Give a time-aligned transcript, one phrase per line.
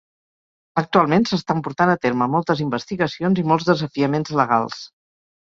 [0.81, 4.83] Actualment s"estan portant a terme moltes investigacions i molts desafiaments legals.